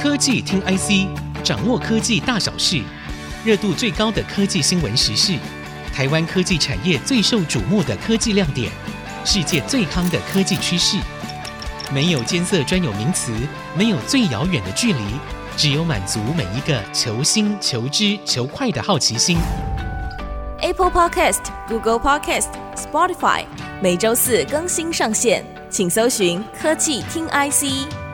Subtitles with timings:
[0.00, 1.08] 科技听 IC，
[1.42, 2.80] 掌握科技大小事，
[3.44, 5.36] 热度最高的科技新闻时事，
[5.92, 8.70] 台湾科技产业最受瞩目的科技亮点，
[9.24, 10.96] 世界最夯的科技趋势。
[11.92, 13.32] 没有艰涩专有名词，
[13.76, 15.00] 没有最遥远的距离，
[15.56, 19.36] 只有满足每一个求新、求知、求快的好奇心。
[20.60, 22.46] Apple Podcast、Google Podcast、
[22.76, 23.42] Spotify，
[23.82, 28.07] 每周四更新上线，请搜寻科技听 IC。